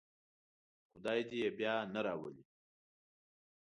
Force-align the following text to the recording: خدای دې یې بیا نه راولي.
خدای 0.93 1.19
دې 1.29 1.37
یې 1.43 1.49
بیا 1.57 1.75
نه 1.93 2.01
راولي. 2.05 2.43